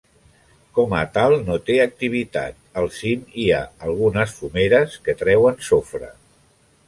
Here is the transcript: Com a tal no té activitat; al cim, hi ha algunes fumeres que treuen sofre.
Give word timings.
Com 0.77 0.93
a 0.99 1.01
tal 1.17 1.35
no 1.49 1.57
té 1.67 1.75
activitat; 1.83 2.57
al 2.81 2.89
cim, 2.95 3.21
hi 3.43 3.47
ha 3.57 3.61
algunes 3.89 4.33
fumeres 4.41 4.97
que 5.09 5.15
treuen 5.23 5.61
sofre. 5.69 6.11